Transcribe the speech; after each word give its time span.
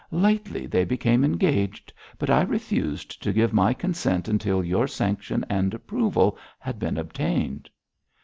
Lately 0.09 0.65
they 0.65 0.83
became 0.83 1.23
engaged, 1.23 1.93
but 2.17 2.31
I 2.31 2.41
refused 2.41 3.21
to 3.21 3.31
give 3.31 3.53
my 3.53 3.71
consent 3.75 4.27
until 4.27 4.63
your 4.63 4.87
sanction 4.87 5.45
and 5.47 5.75
approval 5.75 6.39
had 6.57 6.79
been 6.79 6.97
obtained.' 6.97 7.69